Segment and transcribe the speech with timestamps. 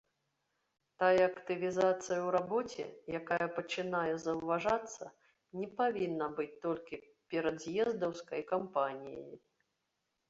[1.01, 2.85] Тая актывізацыя ў рабоце,
[3.19, 5.05] якая пачынае заўважацца,
[5.61, 6.95] не павінна быць толькі
[7.35, 9.33] перадз'ездаўскай кампаніяй.